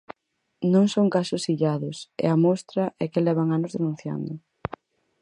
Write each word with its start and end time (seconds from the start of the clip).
Non 0.73 0.85
son 0.93 1.07
casos 1.15 1.43
illados, 1.53 1.97
e 2.23 2.25
a 2.33 2.37
mostra 2.45 2.83
é 3.03 3.05
que 3.11 3.25
levan 3.27 3.47
anos 3.57 3.75
denunciando. 3.77 4.33